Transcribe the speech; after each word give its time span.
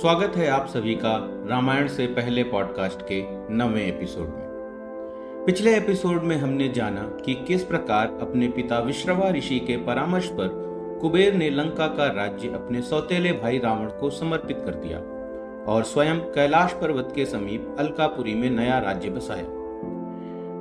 स्वागत 0.00 0.36
है 0.36 0.48
आप 0.48 0.66
सभी 0.66 0.94
का 0.94 1.30
रामायण 1.46 1.88
से 1.88 2.06
पहले 2.06 2.42
पॉडकास्ट 2.42 3.02
के 3.02 3.24
नवे 3.54 3.80
एपिसोड 3.80 4.24
में। 4.24 4.46
पिछले 5.46 5.76
एपिसोड 5.76 6.22
में 6.22 6.36
हमने 6.36 6.68
जाना 6.68 7.02
कि 7.02 7.34
किस 7.34 7.64
प्रकार 7.64 8.18
अपने 8.20 8.48
पिता 8.48 8.78
विश्रवा 8.78 9.30
ऋषि 9.30 9.58
के 9.58 9.76
परामर्श 9.76 10.26
पर 10.26 10.48
कुबेर 11.00 11.34
ने 11.34 11.50
लंका 11.50 11.86
का 11.86 12.06
राज्य 12.06 12.48
अपने 12.48 12.82
सौतेले 12.82 13.32
भाई 13.32 13.58
रावण 13.58 13.88
को 13.88 14.10
समर्पित 14.10 14.56
कर 14.64 14.74
दिया 14.74 14.98
और 15.72 15.82
स्वयं 15.82 16.20
कैलाश 16.20 16.72
पर्वत 16.72 17.12
के 17.16 17.24
समीप 17.24 17.76
अलकापुरी 17.78 18.34
में 18.34 18.50
नया 18.50 18.78
राज्य 18.78 19.10
बसाया। 19.10 19.44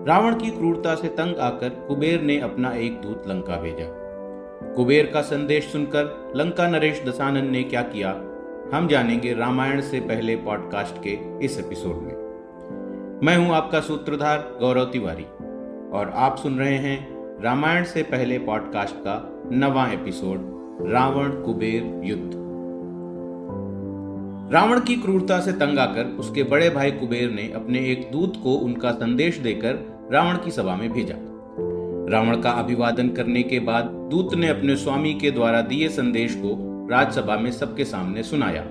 रावण 0.08 0.36
की 0.36 0.52
क्रूरता 0.52 0.96
से 0.96 1.08
तंग 1.08 1.36
आकर 1.36 1.70
कुबेर 1.70 2.22
ने 2.22 2.40
अपना 2.40 2.72
एक 2.72 3.02
दूत 3.02 3.24
लंका 3.28 3.56
भेजा। 3.56 3.86
कुबेर 4.76 5.06
का 5.06 5.22
संदेश 5.22 5.68
सुनकर 5.68 6.34
लंका 6.36 6.68
नरेश 6.68 7.04
दसानंद 7.08 7.50
ने 7.50 7.64
क्या 7.64 7.82
किया? 7.82 8.26
हम 8.74 8.88
जानेंगे 8.88 9.34
रामायण 9.34 9.82
से 9.82 10.00
पहले 10.00 10.36
पॉडकास्ट 10.36 11.04
के 11.04 11.46
इस 11.46 11.60
एपिसोड 11.60 11.96
में। 11.96 13.20
मैं 13.24 13.38
हूँ 13.38 13.56
आपका 13.56 13.80
सूत्रधार 13.80 14.58
गौरव 14.60 14.86
तिवारी, 14.86 15.24
और 15.94 16.12
आप 16.16 16.38
सुन 16.38 16.60
रहे 16.60 16.76
हैं 16.76 17.08
रामायण 17.44 17.84
से 17.84 18.04
पहले 18.04 18.40
पॉडकास्ट 18.40 18.96
का 18.96 19.44
नवा 19.52 19.92
एपिसोड, 19.92 20.40
रावण 20.92 21.30
कुबेर 21.30 22.02
युद्ध। 22.04 22.32
रावण 24.54 24.80
की 24.80 24.96
क्रूरता 24.96 25.40
से 25.40 25.52
तंग 25.52 25.80
आकर 25.80 26.06
उसके 26.06 26.44
बड़े 26.44 26.70
भाई 26.70 26.92
कुबेर 26.92 27.32
ने 27.32 27.52
अपने 27.52 27.80
एक 27.80 28.12
दूत 28.12 28.34
को 28.44 28.54
उनका 28.54 28.92
संदेश 28.92 29.38
देकर 29.38 30.08
रावण 30.14 30.36
की 30.36 30.52
सभा 30.52 30.76
में 30.76 30.92
भेजा। 30.92 31.16
रावण 32.18 32.42
का 32.42 32.52
अभिवादन 32.52 33.10
करने 33.10 33.44
के 33.44 33.60
बाद 33.60 33.86
दूत 33.86 34.36
ने 34.36 34.48
अपने 34.48 34.76
स्वामी 34.76 35.14
के 35.14 35.32
द्वारा 35.32 35.62
दिए 35.62 35.88
संदेश 35.88 36.36
को 36.36 36.69
राजसभा 36.92 37.38
में 37.38 37.52
सबके 37.52 37.86
सामने 37.86 38.24
सुनाया। 38.24 38.66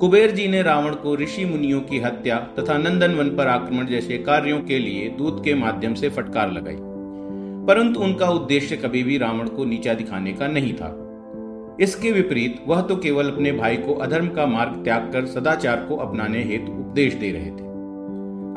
कुबेर 0.00 0.30
जी 0.30 0.48
ने 0.48 0.62
रावण 0.62 0.94
को 0.94 1.16
ऋषि 1.16 1.44
मुनियों 1.44 1.80
की 1.80 1.98
हत्या 1.98 2.36
तथा 2.36 2.78
नंदन 2.78 3.14
वन 3.14 3.36
पर 3.36 3.46
आक्रमण 3.46 3.86
जैसे 3.86 4.18
कार्यों 4.18 4.60
के 4.60 4.78
लिए 4.78 5.08
दूत 5.08 5.44
के 5.44 5.54
माध्यम 5.54 5.94
से 5.94 6.08
फटकार 6.08 6.52
लगाई। 6.52 6.76
परंतु 7.66 8.00
उनका 8.00 8.28
उद्देश्य 8.28 8.76
कभी 8.76 9.02
भी 9.02 9.18
रावण 9.18 9.48
को 9.48 9.64
नीचा 9.64 9.94
दिखाने 9.94 10.32
का 10.32 10.46
नहीं 10.46 10.72
था। 10.72 11.06
इसके 11.80 12.12
विपरीत, 12.12 12.62
वह 12.68 12.80
तो 12.80 12.96
केवल 12.96 13.30
अपने 13.30 13.52
भाई 13.52 13.76
को 13.76 13.94
अधर्म 13.94 14.28
का 14.28 14.46
मार्ग 14.46 14.84
त्याग 14.84 15.12
कर 15.12 15.26
सदाचार 15.26 15.76
को 15.76 15.96
अपनाने 15.96 16.42
हेतु 16.42 16.72
उपदेश 16.72 17.14
दे 17.14 17.32
रहे 17.32 17.50
थे। 17.50 17.70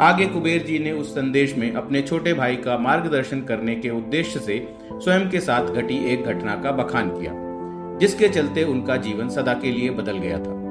आगे 0.06 0.26
कुबेर 0.26 0.64
जी 0.64 0.80
ने 0.80 0.92
उस 0.92 1.12
संदेश 1.12 1.56
में 1.58 1.74
अपने 1.74 2.02
छोटे 2.02 2.34
भाई 2.34 2.56
का 2.56 2.78
मार्गदर्शन 2.78 3.42
करने 3.42 3.76
के 3.76 3.90
उद्देश्य 3.90 4.40
से 4.40 4.76
स्वयं 4.94 5.30
के 5.30 5.40
साथ 5.40 5.66
घटी 5.66 6.14
एक 6.14 6.24
घटना 6.24 6.56
का 6.56 6.72
बखान 6.72 7.10
किया। 7.10 7.53
जिसके 8.00 8.30
चलते 8.30 8.64
उनका 8.64 8.98
जीवन 8.98 9.30
सदा 9.30 9.54
के 9.54 9.72
लिए 9.72 9.90
बदल 9.90 10.18
गया 10.18 10.40
था। 10.40 10.64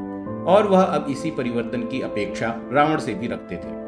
और 0.47 0.67
वह 0.67 0.83
अब 0.83 1.07
इसी 1.11 1.31
परिवर्तन 1.31 1.81
की 1.81 2.01
अपेक्षा 2.01 2.55
रावण 2.73 2.99
से 2.99 3.15
भी 3.15 3.27
रखते 3.27 3.57
थे। 3.57 3.83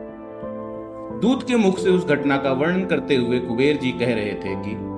दूत 1.20 1.42
के 1.42 1.56
मुख 1.56 1.78
से 1.78 1.90
उस 1.90 2.06
घटना 2.06 2.36
का 2.36 2.52
वर्णन 2.52 2.84
करते 2.84 3.16
हुए 3.16 3.38
कुबेर 3.38 3.77
जी 3.77 3.92
कह 3.92 4.14
रहे 4.14 4.32
थे 4.32 4.55
कि, 4.55 4.94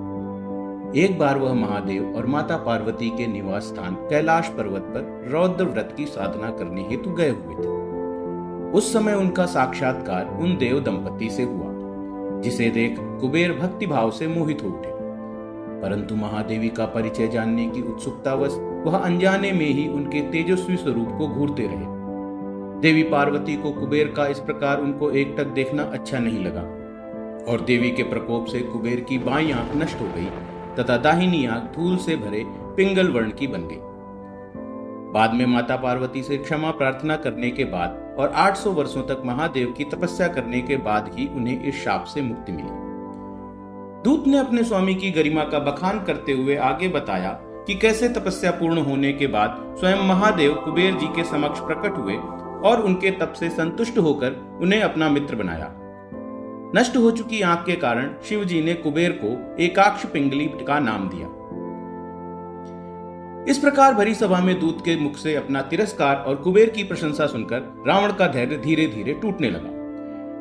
एक 1.04 1.18
बार 1.18 1.38
वह 1.38 1.52
महादेव 1.54 2.14
और 2.16 2.26
माता 2.26 2.56
पार्वती 2.56 3.10
के 3.10 3.26
निवास 3.26 3.62
स्थान 3.62 3.94
कैलाश 3.94 4.48
पर्वत 4.48 4.82
पर 4.82 5.28
रौद्र 5.30 5.64
व्रत 5.64 5.94
की 5.96 6.06
साधना 6.06 6.50
करने 6.50 6.82
हेतु 6.82 7.10
गए 7.10 7.30
हुए 7.30 7.54
थे। 7.54 7.76
उस 8.72 8.92
समय 8.92 9.14
उनका 9.14 9.46
साक्षात्कार 9.46 10.38
उन 10.40 10.56
देव 10.56 10.80
दंपति 10.80 11.30
से 11.30 11.42
हुआ, 11.42 11.66
जिसे 12.40 12.70
देख 12.70 12.96
कुबेर 13.00 13.52
भक्ति 13.52 13.86
भाव 13.86 14.10
से 14.10 14.26
मोहित 14.26 14.62
हो 14.62 14.68
उठे। 14.68 14.95
परंतु 15.82 16.16
महादेवी 16.16 16.68
का 16.68 16.86
परिचय 16.86 17.28
जानने 17.28 17.66
की 17.66 17.82
उत्सुकतावश 17.82 18.52
वह 18.86 18.98
अनजाने 18.98 19.52
में 19.52 19.66
ही 19.66 19.88
उनके 19.88 20.20
तेजस्वी 20.20 20.76
स्वरूप 20.76 21.08
को 21.18 21.28
घूरते 21.28 21.66
रहे। 21.66 21.94
देवी 22.80 23.02
पार्वती 23.02 23.56
को 23.56 23.70
कुबेर 23.70 24.12
का 24.16 24.26
इस 24.26 24.38
प्रकार 24.38 24.80
उनको 24.80 25.10
एकटक 25.10 25.44
देखना 25.44 25.82
अच्छा 25.82 26.18
नहीं 26.18 26.44
लगा। 26.44 26.60
और 27.52 27.60
देवी 27.60 27.90
के 27.90 28.02
प्रकोप 28.02 28.46
से 28.46 28.60
कुबेर 28.60 29.00
की 29.00 29.18
बाई 29.18 29.50
आँख 29.50 29.76
नष्ट 29.76 30.00
हो 30.00 30.08
गई 30.16 30.26
तथा 30.78 30.96
दाहिनी 30.96 31.46
आँख 31.46 31.76
धूल 31.76 31.96
से 31.96 32.16
भरे 32.16 32.44
पिंगल 32.46 33.08
वर्ण 33.08 33.30
की 33.30 33.46
बन 33.46 33.60
गई। 33.60 33.78
बाद 35.12 35.34
में 35.34 35.46
माता 35.46 35.76
पार्वती 35.76 36.22
से 36.22 36.36
क्षमा 36.36 36.70
प्रार्थना 36.70 37.16
करने 37.16 37.50
के 37.50 37.64
बाद 37.64 38.16
और 38.18 38.32
800 38.36 38.70
वर्षों 38.70 39.02
तक 39.02 39.22
महादेव 39.24 39.74
की 39.76 39.84
तपस्या 39.84 40.28
करने 40.28 40.60
के 40.60 40.76
बाद 40.76 41.10
ही 41.14 41.26
उन्हें 41.26 41.62
इस 41.62 41.84
शाप 41.84 42.04
से 42.04 42.22
मुक्ति 42.22 42.52
मिली। 42.52 42.85
दूत 44.04 44.26
ने 44.26 44.38
अपने 44.38 44.62
स्वामी 44.64 44.94
की 44.94 45.10
गरिमा 45.10 45.44
का 45.44 45.58
बखान 45.58 46.02
करते 46.04 46.32
हुए 46.32 46.56
आगे 46.56 46.88
बताया 46.88 47.30
कि 47.66 47.74
कैसे 47.74 48.08
तपस्या 48.08 48.50
पूर्ण 48.50 48.78
होने 48.78 49.12
के 49.12 49.26
बाद 49.26 49.76
स्वयं 49.80 50.02
महादेव 50.08 50.54
कुबेर 50.54 50.94
जी 50.94 51.06
के 51.06 51.24
समक्ष 51.24 51.60
प्रकट 51.60 51.96
हुए 51.98 52.16
और 52.70 52.82
उनके 52.82 53.10
तप 53.10 53.32
से 53.32 53.50
संतुष्ट 53.50 53.98
होकर 53.98 54.58
उन्हें 54.62 54.80
अपना 54.80 55.08
मित्र 55.08 55.36
बनाया। 55.36 55.72
नष्ट 56.76 56.96
हो 56.96 57.10
चुकी 57.10 57.40
आँख 57.42 57.64
के 57.66 57.76
कारण 57.76 58.14
शिव 58.28 58.44
जी 58.44 58.62
ने 58.62 58.74
कुबेर 58.74 59.18
को 59.24 59.56
एकाक्ष 59.62 60.06
पिंगली 60.06 60.46
का 60.66 60.78
नाम 60.80 61.08
दिया। 61.08 61.34
इस 63.50 63.58
प्रकार 63.58 63.94
भरी 63.94 64.14
सभा 64.14 64.40
में 64.40 64.58
दूत 64.60 64.80
के 64.84 64.96
मुख 64.96 65.16
से 65.16 65.34
अपना 65.34 65.62
तिरस्कार 65.62 66.16
और 66.16 66.36
कुबेर 66.36 66.70
की 66.70 66.84
प्रशंसा 66.84 67.26
सुनकर 67.26 67.84
रावण 67.86 68.12
का 68.12 68.26
धैर्य 68.28 68.56
धीरे 68.56 68.86
धीरे 68.86 69.12
टूटने 69.12 69.50
लगा, 69.50 69.70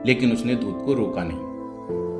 लेकिन 0.07 0.31
उसने 0.31 0.55
दूत 0.55 0.81
को 0.85 0.93
रोका 0.93 1.23
नहीं। 1.23 1.54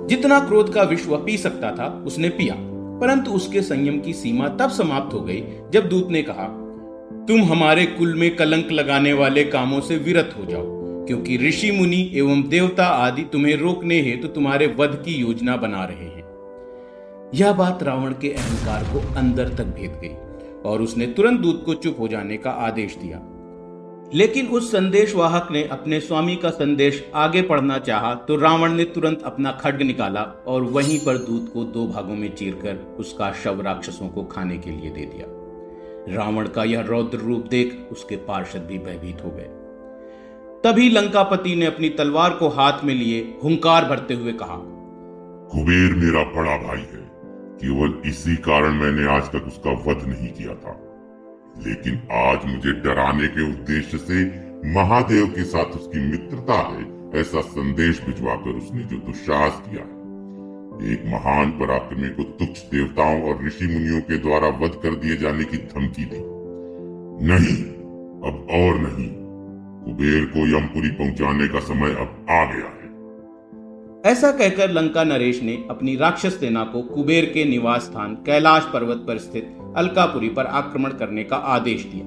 जितना 0.07 0.39
क्रोध 0.39 0.73
का 0.73 0.83
विश्व 0.83 1.17
पी 1.17 1.37
सकता 1.37 1.71
था, 1.71 2.03
उसने 2.07 2.29
पिया। 2.29 2.55
परंतु 3.01 3.31
उसके 3.31 3.61
संयम 3.61 3.99
की 3.99 4.13
सीमा 4.13 4.47
तब 4.47 4.69
समाप्त 4.69 5.13
हो 5.13 5.19
गई, 5.19 5.43
जब 5.73 5.89
दूत 5.89 6.09
ने 6.09 6.21
कहा, 6.21 6.47
तुम 7.27 7.43
हमारे 7.43 7.85
कुल 7.85 8.13
में 8.13 8.35
कलंक 8.35 8.71
लगाने 8.71 9.13
वाले 9.13 9.43
कामों 9.43 9.79
से 9.81 9.97
विरत 9.97 10.35
हो 10.39 10.45
जाओ, 10.45 10.63
क्योंकि 11.05 11.37
ऋषि 11.37 11.71
मुनि 11.71 12.11
एवं 12.15 12.43
देवता 12.49 12.85
आदि 12.85 13.21
तुम्हें 13.23 13.55
रोकने 13.57 14.01
हेतु 14.01 14.27
तो 14.27 14.33
तुम्हारे 14.33 14.67
वध 14.79 15.01
की 15.05 15.13
योजना 15.13 15.57
बना 15.57 15.85
रहे 15.85 16.05
हैं। 16.05 16.23
यह 17.35 17.53
बात 17.53 17.83
रावण 17.83 18.11
के 18.11 18.29
अहंकार 18.29 18.83
को 18.83 19.15
अंदर 19.15 19.49
तक 19.49 19.65
भेद 19.65 19.99
गई, 20.03 20.15
और 20.65 20.81
उसने 20.81 21.05
तुरंत 21.07 21.39
दूत 21.39 21.63
को 21.65 21.73
चुप 21.73 21.99
हो 21.99 22.07
जाने 22.07 22.37
का 22.37 22.49
आदेश 22.49 22.95
दिया। 22.95 23.17
लेकिन 24.15 24.47
उस 24.47 24.71
संदेशवाहक 24.71 25.47
ने 25.51 25.63
अपने 25.63 25.99
स्वामी 25.99 26.35
का 26.35 26.49
संदेश 26.49 27.03
आगे 27.15 27.41
पढ़ना 27.41 27.77
चाहा 27.77 28.13
तो 28.27 28.35
रावण 28.35 28.73
ने 28.73 28.83
तुरंत 28.85 29.23
अपना 29.25 29.51
खड्ग 29.51 29.81
निकाला 29.81 30.21
और 30.47 30.63
वहीं 30.71 30.99
पर 30.99 31.17
दूध 31.17 31.47
को 31.47 31.63
दो 31.63 31.87
भागों 31.87 32.15
में 32.15 32.33
चीरकर 32.35 32.75
उसका 32.99 33.31
शव 33.33 33.61
राक्षसों 33.61 34.07
को 34.09 34.23
खाने 34.23 34.57
के 34.57 34.71
लिए 34.71 34.89
दे 34.89 35.05
दिया। 35.05 35.27
रावण 36.15 36.47
का 36.47 36.63
यह 36.63 36.81
रौद्र 36.81 37.17
रूप 37.17 37.47
देख 37.47 37.87
उसके 37.91 38.15
पार्षद 38.23 38.65
भी 38.67 38.79
भयभीत 38.79 39.23
हो 39.23 39.31
गए। 39.31 39.49
तभी 40.63 40.89
लंकापति 40.89 41.55
ने 41.55 41.65
अपनी 41.65 41.89
तलवार 41.89 42.29
को 42.29 42.49
हाथ 42.49 42.83
में 42.83 42.93
लिए 42.95 43.21
हुंकार 43.43 43.85
भरते 43.85 44.13
हुए 44.13 44.33
कहा, 44.33 44.57
कुबेर 45.51 45.93
मेरा 45.95 46.23
बड़ा 46.31 46.57
भाई 46.57 46.79
है, 46.79 47.03
केवल 47.59 48.01
इसी 48.09 48.35
कारण 48.43 48.79
मैंने 48.79 49.07
आज 49.11 49.31
तक 49.31 49.47
उसका 49.47 49.71
वध 49.83 50.07
नहीं 50.07 50.29
किया 50.29 50.55
था। 50.55 50.81
लेकिन 51.57 52.01
आज 52.11 52.45
मुझे 52.45 52.71
डराने 52.81 53.27
के 53.27 53.49
उद्देश्य 53.49 53.97
से 53.97 54.23
महादेव 54.73 55.27
के 55.27 55.43
साथ 55.43 55.65
उसकी 55.65 55.99
मित्रता 55.99 56.53
है, 56.53 56.83
ऐसा 57.21 57.41
संदेश 57.41 58.01
भिजवाकर 58.01 58.49
उसने 58.49 58.83
जो 58.83 58.97
दुस्साहस 58.97 59.61
किया 59.65 59.83
एक 60.93 61.03
महान 61.05 61.51
पराक्रमी 61.51 62.09
को 62.09 62.23
तुच्छ 62.23 62.59
देवताओं 62.59 63.21
और 63.23 63.45
ऋषि 63.45 63.67
मुनियों 63.67 64.01
के 64.01 64.17
द्वारा 64.17 64.47
वध 64.47 64.79
कर 64.83 64.95
दिए 64.95 65.17
जाने 65.17 65.43
की 65.43 65.57
धमकी 65.57 66.05
दी। 66.05 66.19
नहीं, 67.25 67.57
अब 68.29 68.47
और 68.51 68.79
नहीं। 68.79 69.09
कुबेर 69.85 70.25
को 70.25 70.47
यमपुरी 70.57 70.89
पहुँचाने 70.89 71.47
का 71.47 71.59
समय 71.59 71.91
अब 71.91 72.25
आ 72.29 72.43
गया 72.45 72.69
है। 72.75 72.84
ऐसा 74.05 74.29
कहकर 74.31 74.71
लंका 74.71 75.03
नरेश 75.03 75.41
ने 75.43 75.53
अपनी 75.69 75.95
राक्षस 75.95 76.39
सेना 76.39 76.63
को 76.63 76.81
कुबेर 76.81 77.25
के 77.25 77.43
निवास 77.45 77.81
स्थान 77.81 78.13
कैलाश 78.15 78.63
पर्वत 78.73 78.97
पर 79.07 79.17
स्थित 79.17 79.47
अलकापुरी 79.77 80.27
पर 80.29 80.45
आक्रमण 80.45 80.89
करने 80.89 81.23
का 81.23 81.35
आदेश 81.35 81.83
दिया। 81.83 82.05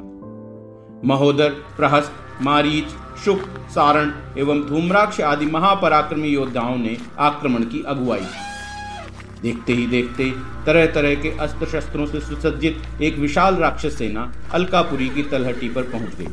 महोदर, 1.04 1.48
प्रहस्त, 1.76 2.12
मारीच, 2.42 2.90
शुक, 3.24 3.40
सारण 3.70 4.12
एवं 4.38 4.62
धूम्राक्ष 4.62 5.20
आदि 5.20 5.46
महापराक्रमी 5.46 6.28
योद्धाओं 6.28 6.76
ने 6.76 6.96
आक्रमण 7.18 7.64
की 7.64 7.82
अगुवाई 7.86 8.20
की। 8.20 9.42
देखते 9.42 9.72
ही 9.72 9.86
देखते 9.86 10.30
तरह 10.66 10.86
तरह 10.86 11.14
के 11.14 11.30
अस्त्र 11.38 11.66
शस्त्रों 11.66 12.06
से 12.06 12.20
सुसज्जित 12.20 13.02
एक 13.02 13.18
विशाल 13.18 13.56
राक्षस 13.56 13.98
सेना 13.98 14.32
अलकापुरी 14.52 15.08
की 15.08 15.22
तलहटी 15.22 15.68
पर 15.68 15.82
पहुँच 15.82 16.14
गई। 16.14 16.28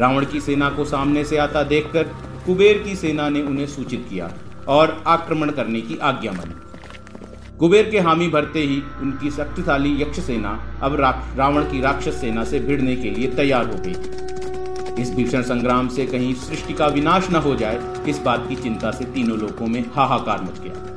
रावण 0.00 0.24
की 0.24 0.40
सेना 0.40 0.70
को 0.70 0.84
सामने 0.84 1.24
से 1.24 1.36
आता 1.36 1.62
देखकर 1.62 2.02
कुबेर 2.46 2.78
की 2.78 2.96
सेना 2.96 3.28
ने 3.28 3.42
उन्हें 3.42 3.66
सूचित 3.66 4.06
किया 4.10 4.30
और 4.68 5.04
आक्रमण 5.06 5.50
करने 5.50 5.80
की 5.80 5.98
आज्ञा 5.98 6.32
मानी। 6.32 6.54
कुबेर 7.58 7.90
के 7.90 7.98
हामी 8.00 8.28
भरते 8.28 8.58
ही 8.58 8.82
उनकी 9.00 9.30
शक्तिशाली 9.30 10.02
यक्ष 10.02 10.20
सेना 10.20 10.64
अब 10.82 11.00
रावण 11.36 11.62
की 11.62 11.80
राक्षस 11.80 12.20
सेना 12.20 12.44
से 12.44 12.60
भिड़ने 12.60 12.96
के 12.96 13.10
लिए 13.10 13.28
तैयार 13.28 13.66
हो 13.66 13.76
गई। 13.76 13.96
इस 15.02 15.14
भीषण 15.14 15.42
संग्राम 15.42 15.88
से 15.88 16.06
कहीं 16.06 16.34
सृष्टि 16.34 16.72
का 16.72 16.86
विनाश 16.86 17.30
न 17.30 17.36
हो 17.36 17.54
जाए, 17.54 17.80
इस 18.08 18.18
बात 18.18 18.48
की 18.48 18.56
चिंता 18.56 18.90
से 18.90 19.04
तीनों 19.04 19.38
लोगों 19.38 19.66
में 19.66 19.84
हाहाकार 19.94 20.42
मच 20.42 20.60
गया। 20.60 20.90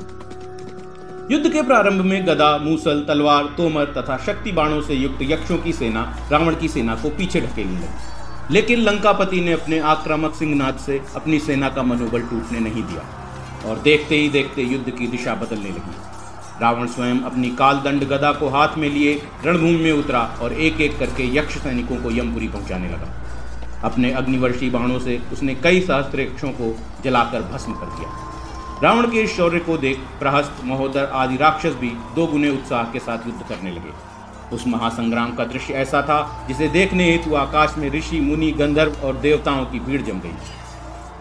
युद्ध 1.30 1.52
के 1.52 1.62
प्रारंभ 1.62 2.00
में 2.00 2.26
गदा, 2.26 2.58
मूसल, 2.58 3.04
तलवार, 3.08 3.44
तोमर 3.44 3.84
तथा 3.84 4.16
शक्ति 4.16 4.52
बाणों 4.52 4.80
से 4.82 4.94
युक्त 4.94 5.18
यक्षों 5.22 5.58
की 5.58 5.72
सेना 5.72 6.16
रावण 6.32 6.54
की 6.54 6.68
सेना 6.68 6.94
को 6.94 7.10
पीछे 7.10 7.40
ढकेलने 7.40 7.76
लगी। 7.76 8.54
लेकिन 8.54 8.78
लंकापति 8.80 9.40
ने 9.40 9.52
अपने 9.52 9.78
आक्रामक 9.78 10.34
सिंहनाथ 10.34 10.72
से 10.72 11.00
अपनी 11.16 11.38
सेना 11.38 11.68
का 11.68 11.82
मनोबल 11.82 12.20
टूटने 12.20 12.60
नहीं 12.60 12.82
दिया। 12.82 13.17
और 13.66 13.78
देखते 13.78 14.16
ही 14.16 14.28
देखते 14.28 14.62
युद्ध 14.62 14.90
की 14.90 15.06
दिशा 15.06 15.34
बदलने 15.34 15.68
लगी। 15.68 15.96
रावण 16.60 16.86
स्वयं 16.86 17.20
अपनी 17.20 17.50
काल 17.50 17.76
दंड 17.76 18.04
गदा 18.04 18.32
को 18.32 18.48
हाथ 18.48 18.76
में 18.78 18.90
लिए 18.90 19.22
रणभूमि 19.44 19.76
में 19.76 19.92
उतरा 19.92 20.38
और 20.42 20.52
एक 20.52 20.80
एक 20.80 20.98
करके 20.98 21.36
यक्ष 21.36 21.58
सैनिकों 21.58 21.96
को 21.96 22.10
यमपुरी 22.10 22.48
पहुँचाने 22.48 22.88
लगा। 22.88 23.08
अपने 23.84 24.10
अग्निवर्षी 24.12 24.70
बाणों 24.70 24.98
से 24.98 25.20
उसने 25.32 25.54
कई 25.54 25.80
सहस्त्र 25.80 26.20
यक्षों 26.20 26.50
को 26.50 26.76
जलाकर 27.04 27.42
भस्म 27.42 27.72
कर 27.72 27.86
दिया। 27.86 28.10
रावण 28.82 29.10
के 29.10 29.22
इस 29.22 29.36
शौर्य 29.36 29.58
को 29.58 29.78
देख 29.78 29.98
प्रहस्त 29.98 30.64
महोदर 30.64 31.04
आदि 31.04 31.36
राक्षस 31.36 31.74
भी 31.74 31.88
दो 31.88 32.26
गुने 32.26 32.50
उत्साह 32.50 32.82
के 32.82 32.98
साथ 32.98 33.26
युद्ध 33.26 33.42
करने 33.48 33.70
लगे। 33.70 33.92
उस 34.54 34.66
महासंग्राम 34.66 35.34
का 35.34 35.44
दृश्य 35.44 35.74
ऐसा 35.74 36.02
था, 36.02 36.44
जिसे 36.48 36.68
देखने 36.68 37.10
हेतु 37.10 37.34
आकाश 37.34 37.74
में 37.78 37.90
ऋषि, 37.90 38.20
मुनि, 38.20 38.50
गंधर्व 38.52 38.92
और 39.04 39.16
देवताओं 39.16 39.64
की 39.64 39.80
भीड़ 39.80 40.02
जम 40.02 40.20
गई। 40.20 40.32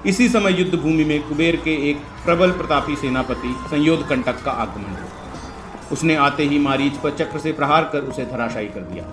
इसी 0.05 0.27
समय 0.29 0.53
युद्ध 0.53 0.75
भूमि 0.75 1.03
में 1.03 1.21
कुबेर 1.21 1.55
के 1.55 1.71
एक 1.89 2.01
प्रबल 2.25 2.51
प्रतापी 2.51 2.95
सेनापति 2.95 3.55
संयोध 3.71 4.07
कंटक 4.07 4.43
का 4.43 4.51
आगमन 4.53 4.91
हुआ। 4.91 5.89
उसने 5.91 6.15
आते 6.15 6.43
ही 6.43 6.59
मारीच 6.59 6.97
पर 6.97 7.11
चक्र 7.11 7.39
से 7.39 7.51
प्रहार 7.51 7.83
कर 7.83 7.99
उसे 8.01 8.25
धराशायी 8.25 8.67
कर 8.67 8.81
दिया। 8.81 9.03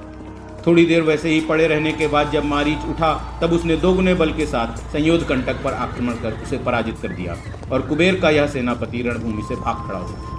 थोड़ी 0.66 0.84
देर 0.86 1.02
वैसे 1.02 1.30
ही 1.30 1.40
पड़े 1.40 1.66
रहने 1.66 1.92
के 1.92 2.06
बाद 2.06 2.30
जब 2.30 2.44
मारीच 2.44 2.84
उठा, 2.88 3.38
तब 3.42 3.52
उसने 3.52 3.76
दोगुने 3.76 4.14
बल 4.14 4.32
के 4.32 4.46
साथ 4.46 4.76
संयोध 4.92 5.26
कंटक 5.28 5.62
पर 5.64 5.72
आक्रमण 5.74 6.14
कर 6.14 6.40
उसे 6.42 6.58
पराजित 6.58 6.98
कर 7.02 7.08
दिया 7.08 7.36
और 7.72 7.82
कुबेर 7.82 8.20
का 8.20 8.30
यह 8.30 8.46
सेनापति 8.46 9.02
रणभूमि 9.02 9.42
से 9.42 9.56
भाग 9.56 9.86
खड़ा 9.88 9.98
हुआ 9.98 10.32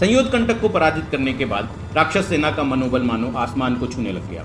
संयोध 0.00 0.30
कंटक 0.30 0.60
को 0.60 0.68
पराजित 0.68 1.04
करने 1.12 1.32
के 1.32 1.44
बाद 1.44 1.68
राक्षस 1.94 2.28
सेना 2.28 2.50
का 2.50 2.62
मनोबल 2.64 3.02
मानो 3.02 3.32
आसमान 3.36 3.74
को 3.74 3.86
छूने 3.86 4.12
लग 4.12 4.30
गया। 4.30 4.44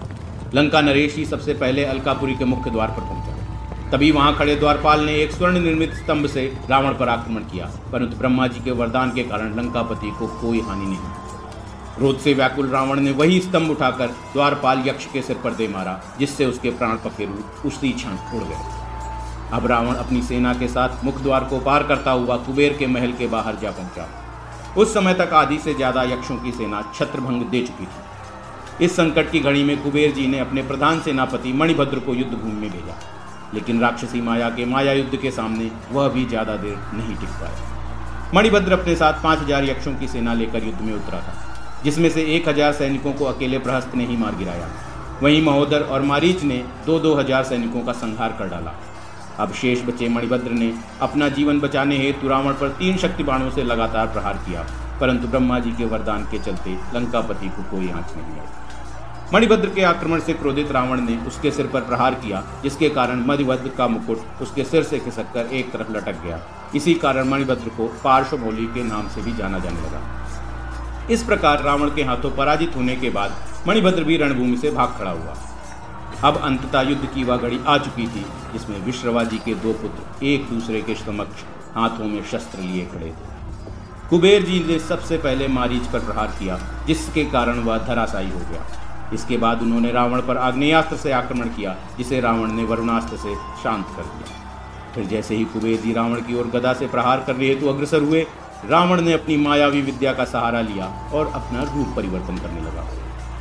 लंका 0.54 0.82
नरेश 0.82 1.16
ही 1.16 1.26
सबसे 1.26 1.54
पहले 1.54 1.86
अलकापुरी 1.86 2.36
के 2.36 2.46
मुख्य 2.46 2.72
द्वार 2.72 2.90
पर 2.90 3.02
पहुँचा। 3.02 3.39
तभी 3.92 4.10
वहाँ 4.12 4.36
खड़े 4.38 4.56
द्वारपाल 4.56 5.04
ने 5.06 5.14
एक 5.16 5.32
स्वर्ण 5.32 5.60
निर्मित 5.60 5.94
स्तंभ 5.94 6.26
से 6.28 6.46
रावण 6.70 6.98
पर 6.98 7.10
आक्रमण 7.10 7.44
किया, 7.44 7.66
परंतु 7.92 8.18
ब्रह्मा 8.18 8.48
जी 8.48 8.60
के 8.60 8.72
वरदान 8.72 9.12
के 9.12 9.24
कारण 9.24 9.56
लंकापति 9.56 10.12
को 10.20 10.28
कोई 10.42 10.60
हानि 10.62 10.86
नहीं 10.86 10.98
क्रोध 11.96 12.20
से 12.20 12.34
व्याकुल 12.34 12.70
रावण 12.70 13.00
ने 13.00 13.12
वही 13.14 13.40
स्तंभ 13.42 13.72
उठाकर 13.72 14.08
द्वारपाल 14.34 14.84
यक्ष 14.88 15.06
के 15.06 15.22
सिर 15.22 15.38
पर 15.44 15.54
दे 15.54 15.68
मारा, 15.68 16.00
जिससे 16.20 16.46
उसके 16.46 16.70
प्राण 16.72 16.96
पखेरु 16.98 17.68
उसी 17.68 17.92
क्षण 17.92 18.38
उड़ 18.38 18.44
गए। 18.44 18.62
अब 19.54 19.66
रावण 19.68 19.96
अपनी 19.96 20.22
सेना 20.22 20.54
के 20.54 20.68
साथ 20.68 21.04
मुख 21.06 21.22
द्वार 21.22 21.44
को 21.44 21.60
पार 21.60 21.84
करता 21.84 22.12
हुआ 22.14 22.38
कुबेर 22.40 22.76
के 22.80 22.88
महल 22.88 23.12
के 23.12 23.28
बाहर 23.28 23.56
जा 23.56 23.72
पहुँचा। 23.72 24.08
उस 24.78 24.94
समय 24.94 25.14
तक 25.16 25.34
आधी 25.36 25.58
से 25.60 25.74
ज़्यादा 25.74 26.04
यक्षों 26.06 26.38
की 26.38 26.52
सेना 26.52 26.82
छत्रभंग 26.96 27.44
दे 27.44 27.62
चुकी 27.62 27.86
थी। 27.86 28.86
इस 28.86 28.96
संकट 28.96 29.32
की 29.32 29.40
घड़ी 29.40 29.64
में 29.64 29.82
कुबेर 29.84 30.12
जी 30.12 30.28
ने 30.28 30.40
अपने 30.40 30.64
प्रधान 30.64 31.02
सेनापति 31.02 31.54
मणिभद्र 31.54 32.00
को 32.00 32.14
युद्ध 32.14 32.34
भूमि 32.34 32.54
में 32.54 32.70
भेजा। 32.72 32.98
लेकिन 33.54 33.80
राक्षसी 33.82 34.22
माया 34.22 34.50
के 34.50 34.66
माया 34.66 34.94
युद्ध 34.94 35.18
के 35.18 35.32
सामने 35.32 35.72
वह 35.92 36.08
भी 36.10 36.26
ज़्यादा 36.26 36.56
देर 36.58 36.76
नहीं 36.94 37.16
टिक 37.16 37.30
पाया 37.42 38.32
मणिभद्र 38.36 38.74
अपने 38.74 38.96
साथ 38.96 39.24
पाँच 39.24 39.40
हज़ार 39.40 39.64
यक्षों 39.66 39.94
की 39.96 40.08
सेना 40.08 40.34
लेकर 40.34 40.64
युद्ध 40.64 40.82
में 40.82 40.94
उतरा 40.94 41.20
था, 41.20 41.34
जिसमें 41.84 42.10
से 42.10 42.24
एक 42.36 42.50
हज़ार 42.50 42.74
सैनिकों 42.74 43.14
को 43.14 43.26
अकेले 43.26 43.60
प्रहस्त 43.60 43.96
ने 43.96 44.06
ही 44.06 44.18
मार 44.18 44.36
गिराया। 44.36 44.68
वहीं 45.22 45.42
महोदर 45.44 45.82
और 45.84 46.02
मारीच 46.04 46.44
ने 46.44 46.64
दो 46.86 47.00
दो 47.00 47.14
हज़ार 47.16 47.44
सैनिकों 47.44 47.82
का 47.82 47.94
संहार 47.94 48.36
कर 48.40 48.50
डाला। 48.50 48.74
अब 49.40 49.54
शेष 49.54 49.82
बचे 49.86 50.10
मणिभद्र 50.10 50.52
ने 50.52 50.74
अपना 51.02 51.30
जीवन 51.30 51.60
बचाने 51.60 51.98
हेतु 51.98 52.28
रावण 52.28 52.54
पर 52.54 52.70
तीन 52.80 52.98
शक्ति 52.98 53.24
बाणों 53.24 53.50
से 53.50 53.64
लगातार 53.64 54.08
प्रहार 54.08 54.38
किया, 54.46 54.66
परंतु 55.02 55.28
ब्रह्मा 55.28 55.60
जी 55.60 55.72
के 55.72 55.86
वरदान 55.88 56.24
के 56.32 56.40
चलते 56.40 56.78
लंकापति 56.96 57.50
को 57.50 57.64
कोई 57.72 57.90
आँच 57.90 58.16
नहीं 58.16 58.40
आई 58.40 58.48
मणिभद्र 59.34 59.70
के 59.70 59.82
आक्रमण 59.84 60.20
से 60.20 60.34
क्रोधित 60.34 60.72
रावण 60.72 61.02
ने 61.02 61.18
उसके 61.28 61.52
सिर 61.52 61.68
पर 61.68 61.82
प्रहार 61.82 62.14
किया, 62.14 62.44
जिसके 62.64 62.90
कारण 62.90 63.26
मणिभद्र 63.26 63.70
का 63.70 63.88
मुकुट 63.88 64.42
उसके 64.42 64.64
सिर 64.64 64.84
से 64.84 65.00
खिसक 65.00 65.50
एक 65.54 65.72
तरफ़ 65.72 65.92
लटक 65.92 66.24
गया। 66.24 66.40
इसी 66.76 66.94
कारण 66.94 67.30
मणिभद्र 67.30 67.70
को 67.70 67.88
पार्श्वमौली 68.04 68.66
के 68.66 68.84
नाम 68.84 69.08
से 69.08 69.22
भी 69.22 69.34
जाना 69.34 69.60
जाने 69.60 69.82
लगा। 69.82 70.02
इस 71.12 71.24
प्रकार 71.24 71.64
रावण 71.64 71.90
के 71.90 72.04
हाथों 72.04 72.32
पराजित 72.32 72.76
होने 72.76 72.96
के 72.96 73.10
बाद 73.10 73.36
मणिभद्र 73.68 74.04
भी 74.04 74.18
रणभूमि 74.18 74.58
से 74.58 74.72
भाग 74.72 74.98
खड़ा 74.98 75.12
हुआ। 75.12 75.38
अब 76.24 76.38
अंततः 76.38 76.82
युद्ध 76.82 77.06
की 77.06 77.24
वह 77.24 77.38
घड़ी 77.38 77.60
आ 77.68 77.78
चुकी 77.78 78.08
थी, 78.08 78.26
जिसमें 78.54 78.80
विश्रवा 78.86 79.24
जी 79.24 79.38
के 79.38 79.54
दो 79.54 79.74
पुत्र 79.74 80.26
एक 80.26 80.50
दूसरे 80.50 80.82
के 80.82 80.96
समक्ष 80.96 81.44
हाथों 81.76 82.06
में 82.06 82.24
शस्त्र 82.24 82.60
लिए 82.60 82.86
खड़े 82.86 83.06
थे। 83.06 84.08
कुबेर 84.10 84.44
जी 84.44 84.64
ने 84.68 84.80
सबसे 84.80 85.18
पहले 85.18 85.48
मारीच 85.48 85.84
पर 85.84 86.00
प्रहार 86.00 86.28
किया, 86.28 86.60
जिसके 86.88 87.24
कारण 87.24 87.60
वह 87.60 87.78
धराशायी 87.78 88.30
हो 88.30 88.40
गया। 88.40 88.66
इसके 89.14 89.38
बाद 89.38 89.62
उन्होंने 89.62 89.92
रावण 89.92 90.22
पर 90.22 90.38
आग्नेयास्त्र 90.40 90.96
से 90.98 91.12
आक्रमण 91.12 91.48
किया, 91.50 91.76
जिसे 91.98 92.20
रावण 92.22 92.52
ने 92.52 92.64
वरुणास्त्र 92.64 93.18
से 93.18 93.36
शांत 93.64 93.86
कर 93.96 94.04
दिया। 94.04 94.38
फिर 94.96 95.06
जैसे 95.06 95.36
ही 95.36 95.46
कुबेर 95.46 95.80
जी 95.82 95.94
रावण 95.94 96.22
की 96.22 96.36
ओर 96.36 96.48
गदा 96.50 96.74
से 96.74 96.88
प्रहार 96.88 97.24
करने 97.28 97.48
हेतु 97.48 97.68
अग्रसर 97.68 98.02
हुए, 98.02 98.26
रावण 98.66 99.02
ने 99.02 99.14
अपनी 99.14 99.38
मायावी 99.38 99.82
विद्या 99.82 100.14
का 100.14 100.26
सहारा 100.26 100.62
लिया 100.62 100.86
और 101.14 101.32
अपना 101.36 101.64
रूप 101.66 101.96
परिवर्तन 101.96 102.38
करने 102.38 102.62
लगा। 102.62 102.88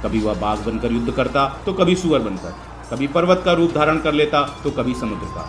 कभी 0.03 0.21
वह 0.21 0.41
बाघ 0.41 0.59
बनकर 0.61 0.93
युद्ध 0.93 1.13
करता 1.13 1.47
तो 1.67 1.73
कभी 1.73 1.95
सुअर 1.97 2.21
बनकर, 2.21 2.55
कभी 2.91 3.07
पर्वत 3.09 3.43
का 3.45 3.53
रूप 3.53 3.73
धारण 3.75 3.99
कर 3.99 4.13
लेता 4.13 4.43
तो 4.65 4.71
कभी 4.71 4.95
समुद्र 4.95 5.27
का। 5.29 5.49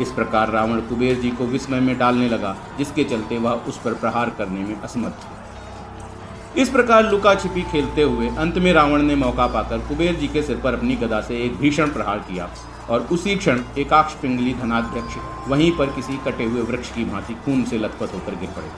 इस 0.00 0.10
प्रकार 0.12 0.50
रावण 0.50 0.80
कुबेर 0.88 1.20
जी 1.20 1.30
को 1.30 1.44
विस्मय 1.46 1.80
में 1.80 1.96
डालने 1.98 2.28
लगा, 2.28 2.56
जिसके 2.78 3.04
चलते 3.04 3.38
वह 3.38 3.52
उस 3.68 3.80
पर 3.80 3.94
प्रहार 3.94 4.30
करने 4.38 4.60
में 4.60 4.80
असमर्थ 4.80 5.28
इस 6.58 6.68
प्रकार 6.70 7.10
लुका 7.10 7.34
छिपी 7.34 7.62
खेलते 7.62 8.02
हुए 8.02 8.28
अंत 8.38 8.58
में 8.58 8.72
रावण 8.72 9.02
ने 9.02 9.14
मौका 9.14 9.46
पाकर 9.46 9.78
कुबेर 9.78 10.14
जी 10.16 10.28
के 10.28 10.42
सिर 10.42 10.56
पर 10.56 10.74
अपनी 10.74 10.94
गदा 10.96 11.20
से 11.20 11.42
एक 11.44 11.56
भीषण 11.56 11.90
प्रहार 11.92 12.18
किया 12.18 12.48
और 12.90 13.00
उसी 13.12 13.34
क्षण 13.36 13.60
एकाक्ष 13.78 14.14
पिंगली 14.20 14.54
धनाध्यक्ष 14.54 15.16
वहीं 15.48 15.70
पर 15.78 15.90
किसी 15.94 16.16
कटे 16.26 16.44
हुए 16.44 16.62
वृक्ष 16.62 16.92
की 16.92 17.04
भांति 17.04 17.34
खून 17.44 17.64
से 17.64 17.78
लथपथ 17.78 18.14
होकर 18.14 18.34
गिर 18.34 18.50
पड़े। 18.50 18.68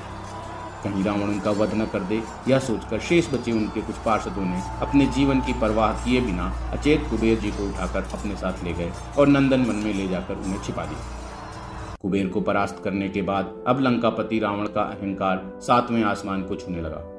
कहीं 0.84 1.04
रावण 1.04 1.22
उनका 1.22 1.50
वध 1.50 1.74
न 1.74 1.86
कर 1.92 2.00
दे, 2.02 2.20
यह 2.48 2.58
सोचकर 2.58 2.98
शेष 3.00 3.32
बचे 3.34 3.52
उनके 3.52 3.80
कुछ 3.80 3.96
पार्षदों 3.96 4.44
ने 4.44 4.62
अपने 4.82 5.06
जीवन 5.16 5.40
की 5.40 5.52
परवाह 5.60 5.92
किए 6.04 6.20
बिना 6.20 6.52
अचेत 6.72 7.06
कुबेर 7.10 7.38
जी 7.38 7.50
को 7.50 7.66
उठाकर 7.66 8.08
अपने 8.12 8.36
साथ 8.36 8.64
ले 8.64 8.72
गए 8.72 8.90
और 9.18 9.28
नंदन 9.28 9.64
वन 9.64 9.76
में 9.76 9.92
ले 9.92 10.08
जाकर 10.08 10.34
उन्हें 10.36 10.62
छिपा 10.62 10.84
दिया। 10.84 11.98
कुबेर 12.02 12.26
को 12.28 12.40
परास्त 12.40 12.80
करने 12.84 13.08
के 13.08 13.22
बाद 13.22 13.54
अब 13.66 13.80
लंकापति 13.80 14.38
रावण 14.38 14.66
का 14.68 14.82
अहंकार 14.82 15.42
सातवें 15.60 16.02
आसमान 16.04 16.42
को 16.42 16.56
छूने 16.56 16.82
लगा। 16.82 17.17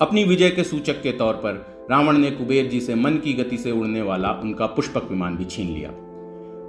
अपनी 0.00 0.24
विजय 0.24 0.50
के 0.50 0.64
सूचक 0.64 1.02
के 1.02 1.12
तौर 1.12 1.34
पर 1.34 1.66
रावण 1.90 2.18
ने 2.18 2.30
कुबेर 2.30 2.66
जी 2.66 2.80
से 2.80 2.94
मन 2.94 3.16
की 3.16 3.32
गति 3.32 3.58
से 3.58 3.70
उड़ने 3.70 4.02
वाला 4.02 4.30
उनका 4.30 4.66
पुष्पक 4.66 5.04
विमान 5.04 5.36
भी 5.36 5.44
छीन 5.44 5.74
लिया। 5.74 5.88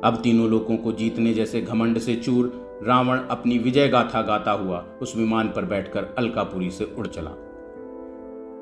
अब 0.09 0.19
तीनों 0.23 0.49
लोगों 0.49 0.77
को 0.77 0.91
जीतने 0.91 1.33
जैसे 1.33 1.61
घमंड 1.61 1.97
से 1.97 2.15
चूर 2.15 2.65
रावण 2.83 3.17
अपनी 3.17 3.57
विजय 3.57 3.87
गाथा 3.87 4.21
गाता 4.21 4.51
हुआ 4.51 4.85
उस 5.01 5.17
विमान 5.17 5.47
पर 5.47 5.65
बैठकर 5.65 6.15
अलकापुरी 6.17 6.71
से 6.71 6.95
उड़ 6.97 7.07
चला। 7.07 7.31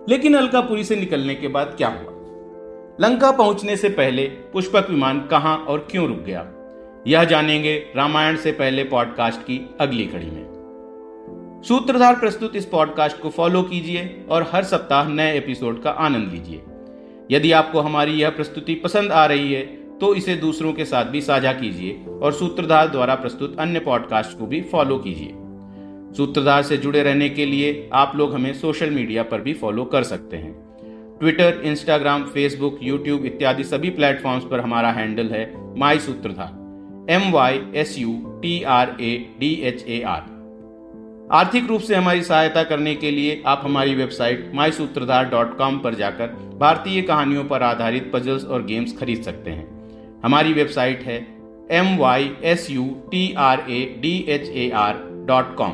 लेकिन 0.09 0.35
अलकापुरी 0.35 0.83
से 0.83 0.95
निकलने 0.95 1.35
के 1.35 1.47
बाद 1.47 1.73
क्या 1.77 1.87
हुआ? 1.87 2.11
लंका 3.01 3.31
पहुँचने 3.31 3.77
से 3.77 3.89
पहले 3.89 4.25
पुष्पक 4.25 4.87
विमान 4.89 5.19
कहाँ 5.19 5.57
और 5.57 5.87
क्यों 5.91 6.07
रुक 6.07 6.19
गया? 6.19 6.51
यह 7.07 7.23
जानेंगे 7.23 7.85
रामायण 7.95 8.37
से 8.37 8.51
पहले 8.51 8.83
पॉडकास्ट 8.83 9.41
की 9.41 9.69
अगली 9.79 10.05
कड़ी 10.05 10.31
में। 10.31 10.52
सूत्रधार 11.63 12.15
प्रस्तुत 12.15 12.55
इस 12.55 12.65
पॉडकास्ट 12.65 13.19
को 13.19 13.29
फॉलो 13.29 13.61
कीजिए 13.63 14.25
और 14.29 14.47
हर 14.51 14.63
सप्ताह 14.63 15.09
नए 15.09 15.37
एपिसोड 15.37 15.81
का 15.83 15.89
आनंद 15.89 16.31
लीजिए। 16.31 16.61
यदि 17.31 17.51
आपको 17.51 17.79
हमारी 17.79 18.13
यह 18.13 18.29
प्रस्तुति 18.29 18.73
पसंद 18.75 19.11
आ 19.11 19.25
रही 19.25 19.53
है 19.53 19.61
तो 19.99 20.13
इसे 20.15 20.35
दूसरों 20.35 20.73
के 20.73 20.85
साथ 20.85 21.05
भी 21.05 21.21
साझा 21.21 21.53
कीजिए 21.53 22.03
और 22.21 22.33
सूत्रधार 22.33 22.87
द्वारा 22.87 23.15
प्रस्तुत 23.15 23.55
अन्य 23.59 23.79
पॉडकास्ट 23.79 24.37
को 24.39 24.45
भी 24.45 24.61
फॉलो 24.61 24.97
कीजिए। 24.97 25.31
सूत्रधार 26.17 26.63
से 26.63 26.77
जुड़े 26.77 27.03
रहने 27.03 27.29
के 27.29 27.45
लिए 27.45 27.89
आप 27.93 28.15
लोग 28.15 28.33
हमें 28.33 28.53
सोशल 28.53 28.89
मीडिया 28.89 29.23
पर 29.23 29.41
भी 29.41 29.53
फॉलो 29.53 29.85
कर 29.85 30.03
सकते 30.03 30.37
हैं। 30.37 30.53
ट्विटर, 31.19 31.61
इंस्टाग्राम, 31.63 32.23
फेसबुक, 32.23 32.79
यूट्यूब 32.83 33.25
इत्यादि 33.25 33.63
सभी 33.63 33.89
प्लेटफॉर्म्स 33.91 34.45
पर 34.51 34.59
हमारा 34.59 34.91
हैंडल 34.91 35.29
है 35.29 35.45
my 35.79 35.99
Sutradhar. 35.99 37.11
M 37.13 37.31
Y 37.31 37.61
S 37.75 37.97
U 37.99 38.21
T 38.41 38.61
R 38.63 38.95
A 39.01 39.15
D 39.39 39.53
H 39.63 39.85
A 39.87 40.01
R. 40.01 40.32
आर्थिक 41.33 41.67
रूप 41.67 41.81
से 41.81 41.95
हमारी 41.95 42.21
सहायता 42.23 42.63
करने 42.63 42.93
के 42.95 43.11
लिए 43.11 43.41
आप 43.45 43.61
हमारी 43.63 43.95
वेबसाइट 43.95 44.51
माई 44.55 44.71
सूत्रधार 44.71 45.29
डॉट 45.29 45.57
कॉम 45.57 45.79
पर 45.79 45.95
जाकर 45.95 46.27
भारतीय 46.59 47.01
कहानियों 47.01 47.45
पर 47.45 47.63
आधारित 47.63 48.11
पजल्स 48.13 48.45
और 48.45 48.63
गेम्स 48.63 48.97
खरीद 48.97 49.21
सकते 49.21 49.51
हैं। 49.51 50.21
हमारी 50.23 50.53
वेबसाइट 50.53 51.01
है 51.03 51.17
M 51.71 51.97
Y 51.97 52.31
S 52.43 52.69
U 52.71 52.85
T 53.11 53.33
R 53.39 53.65
A 53.69 53.83
D 54.01 54.13
H 54.29 54.47
A 54.47 54.69
R 54.75 54.99
dot 55.27 55.55
com 55.55 55.71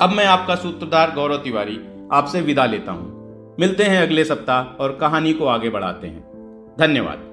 अब 0.00 0.14
मैं 0.16 0.26
आपका 0.26 0.54
सूत्रधार 0.54 1.14
गौरव 1.14 1.36
तिवारी 1.36 1.78
आपसे 2.12 2.40
विदा 2.40 2.66
लेता 2.66 2.92
हूँ। 2.92 3.56
मिलते 3.60 3.84
हैं 3.84 4.02
अगले 4.02 4.24
सप्ताह 4.24 4.82
और 4.82 4.96
कहानी 5.00 5.32
को 5.32 5.46
आगे 5.46 5.70
बढ़ाते 5.70 6.06
हैं। 6.06 6.76
धन्यवाद। 6.78 7.27